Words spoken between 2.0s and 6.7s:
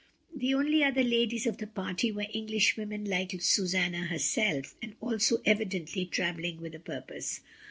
were Englishwomen like Susanna herself, and also evidently travelling